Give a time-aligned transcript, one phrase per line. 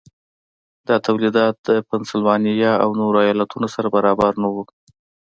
[0.87, 4.63] دا تولیدات د پنسلوانیا او نورو ایالتونو سره برابر نه وو.